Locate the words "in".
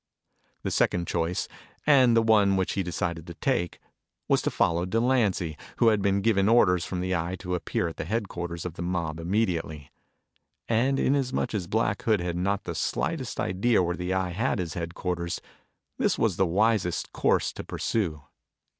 10.99-11.13